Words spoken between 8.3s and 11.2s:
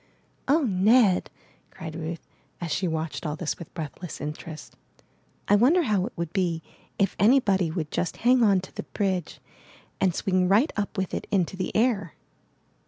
on to the bridge and swing right up with